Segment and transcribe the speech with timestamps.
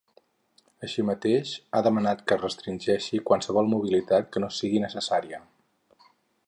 [0.85, 5.45] Així mateix, ha demanat que es restringeixi qualsevol mobilitat que no sigui necessària.